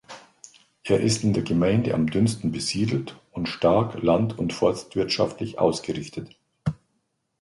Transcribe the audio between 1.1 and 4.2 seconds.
in der Gemeinde am dünnsten besiedelt und stark